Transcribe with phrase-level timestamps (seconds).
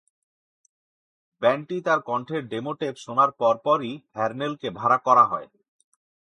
[1.41, 5.47] ব্যান্ডটি তার কণ্ঠের demo tape শোনার পর পরই হ্যারনেলকে ভাড়া করা হয়।